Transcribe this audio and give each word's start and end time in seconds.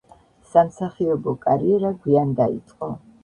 სამსახიობო 0.51 1.35
კარიერა 1.45 1.93
გვიან 2.05 2.35
დაიწყო. 2.43 2.93